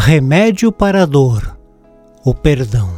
remédio 0.00 0.72
para 0.72 1.02
a 1.02 1.06
dor, 1.06 1.56
o 2.24 2.34
perdão. 2.34 2.88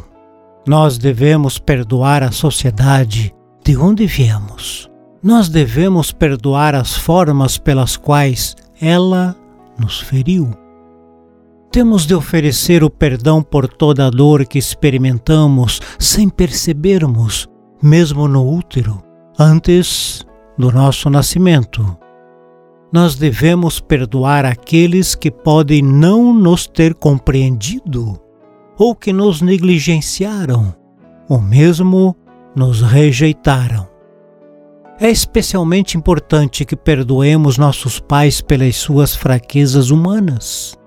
Nós 0.65 0.97
devemos 0.97 1.59
perdoar 1.59 2.23
a 2.23 2.31
sociedade 2.31 3.35
de 3.63 3.75
onde 3.77 4.07
viemos. 4.07 4.89
Nós 5.21 5.49
devemos 5.49 6.13
perdoar 6.13 6.73
as 6.73 6.95
formas 6.95 7.57
pelas 7.57 7.97
quais 7.97 8.55
ela 8.81 9.35
nos 9.77 9.99
feriu. 9.99 10.51
Temos 11.69 12.05
de 12.05 12.15
oferecer 12.15 12.83
o 12.83 12.89
perdão 12.89 13.43
por 13.43 13.67
toda 13.67 14.07
a 14.07 14.09
dor 14.09 14.45
que 14.45 14.57
experimentamos 14.57 15.81
sem 15.99 16.29
percebermos, 16.29 17.47
mesmo 17.81 18.27
no 18.27 18.49
útero, 18.49 19.03
antes 19.37 20.25
do 20.57 20.71
nosso 20.71 21.09
nascimento. 21.09 21.97
Nós 22.93 23.15
devemos 23.15 23.79
perdoar 23.79 24.45
aqueles 24.45 25.15
que 25.15 25.31
podem 25.31 25.81
não 25.81 26.31
nos 26.31 26.67
ter 26.67 26.93
compreendido 26.93 28.21
ou 28.77 28.95
que 28.95 29.11
nos 29.11 29.41
negligenciaram, 29.41 30.75
ou 31.27 31.41
mesmo 31.41 32.15
nos 32.55 32.81
rejeitaram. 32.81 33.87
É 34.99 35.09
especialmente 35.09 35.97
importante 35.97 36.63
que 36.63 36.75
perdoemos 36.75 37.57
nossos 37.57 37.99
pais 37.99 38.41
pelas 38.41 38.75
suas 38.75 39.15
fraquezas 39.15 39.89
humanas. 39.89 40.77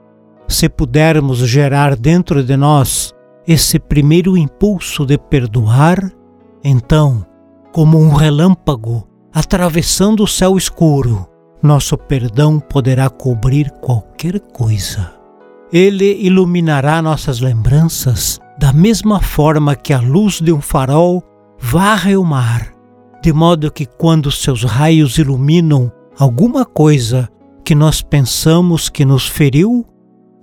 Se 0.47 0.69
pudermos 0.69 1.39
gerar 1.39 1.97
dentro 1.97 2.45
de 2.45 2.57
nós 2.57 3.13
esse 3.49 3.81
primeiro 3.81 4.37
impulso 4.37 5.05
de 5.05 5.19
perdoar, 5.19 6.13
então, 6.63 7.27
como 7.73 7.99
um 7.99 8.11
relâmpago 8.11 9.09
atravessando 9.35 10.23
o 10.23 10.29
céu 10.29 10.57
escuro, 10.57 11.27
nosso 11.63 11.97
perdão 11.97 12.61
poderá 12.61 13.09
cobrir 13.09 13.71
qualquer 13.81 14.41
coisa. 14.41 15.13
Ele 15.73 16.17
iluminará 16.21 17.03
nossas 17.03 17.41
lembranças 17.41 18.39
da 18.59 18.73
mesma 18.73 19.21
forma 19.21 19.75
que 19.75 19.93
a 19.93 20.01
luz 20.01 20.41
de 20.41 20.53
um 20.53 20.61
farol 20.61 21.23
varre 21.59 22.17
o 22.17 22.25
mar, 22.25 22.73
de 23.23 23.33
modo 23.33 23.71
que 23.71 23.87
quando 23.87 24.31
seus 24.31 24.63
raios 24.63 25.19
iluminam 25.19 25.91
alguma 26.19 26.65
coisa 26.65 27.29
que 27.65 27.75
nós 27.75 28.01
pensamos 28.01 28.89
que 28.89 29.05
nos 29.05 29.27
feriu, 29.27 29.85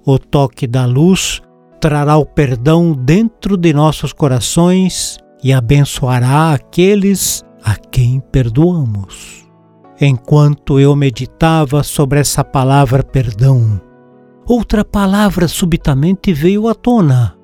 o 0.05 0.19
toque 0.19 0.67
da 0.67 0.85
luz 0.85 1.41
trará 1.79 2.17
o 2.17 2.25
perdão 2.25 2.93
dentro 2.93 3.55
de 3.57 3.73
nossos 3.73 4.11
corações 4.11 5.17
e 5.43 5.53
abençoará 5.53 6.53
aqueles 6.53 7.43
a 7.63 7.75
quem 7.75 8.19
perdoamos. 8.19 9.42
Enquanto 10.01 10.79
eu 10.79 10.95
meditava 10.95 11.83
sobre 11.83 12.19
essa 12.19 12.43
palavra 12.43 13.03
perdão, 13.03 13.79
outra 14.45 14.83
palavra 14.83 15.47
subitamente 15.47 16.33
veio 16.33 16.67
à 16.67 16.73
tona: 16.73 17.37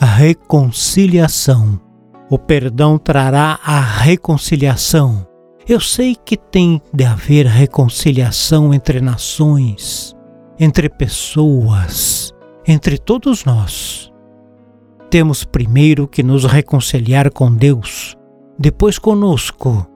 a 0.00 0.06
reconciliação. 0.06 1.80
O 2.28 2.38
perdão 2.38 2.98
trará 2.98 3.60
a 3.64 3.78
reconciliação. 3.80 5.26
Eu 5.68 5.78
sei 5.78 6.16
que 6.16 6.36
tem 6.36 6.82
de 6.92 7.04
haver 7.04 7.46
reconciliação 7.46 8.74
entre 8.74 9.00
nações, 9.00 10.14
entre 10.58 10.88
pessoas, 10.88 12.34
entre 12.66 12.98
todos 12.98 13.44
nós. 13.44 14.12
Temos 15.10 15.44
primeiro 15.44 16.08
que 16.08 16.22
nos 16.22 16.44
reconciliar 16.44 17.30
com 17.30 17.54
Deus, 17.54 18.16
depois 18.58 18.98
conosco 18.98 19.86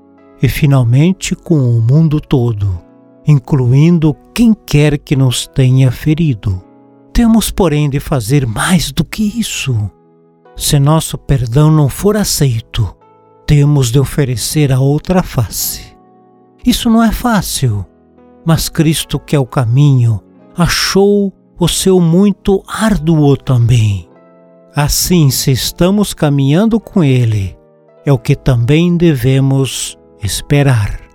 e 0.42 0.48
finalmente 0.48 1.34
com 1.34 1.58
o 1.58 1.80
mundo 1.80 2.20
todo 2.20 2.88
incluindo 3.28 4.16
quem 4.34 4.54
quer 4.54 4.96
que 4.96 5.14
nos 5.14 5.46
tenha 5.46 5.92
ferido. 5.92 6.62
Temos, 7.12 7.50
porém, 7.50 7.90
de 7.90 8.00
fazer 8.00 8.46
mais 8.46 8.90
do 8.90 9.04
que 9.04 9.22
isso. 9.22 9.90
Se 10.56 10.78
nosso 10.78 11.18
perdão 11.18 11.70
não 11.70 11.90
for 11.90 12.16
aceito, 12.16 12.96
temos 13.46 13.92
de 13.92 14.00
oferecer 14.00 14.72
a 14.72 14.80
outra 14.80 15.22
face. 15.22 15.94
Isso 16.64 16.88
não 16.88 17.02
é 17.02 17.12
fácil, 17.12 17.84
mas 18.46 18.70
Cristo, 18.70 19.18
que 19.18 19.36
é 19.36 19.38
o 19.38 19.46
caminho, 19.46 20.22
achou 20.56 21.32
o 21.60 21.68
seu 21.68 22.00
muito 22.00 22.62
árduo 22.66 23.36
também. 23.36 24.08
Assim, 24.74 25.28
se 25.28 25.50
estamos 25.50 26.14
caminhando 26.14 26.80
com 26.80 27.04
Ele, 27.04 27.58
é 28.06 28.12
o 28.12 28.18
que 28.18 28.34
também 28.34 28.96
devemos 28.96 29.97
esperar. 30.22 31.07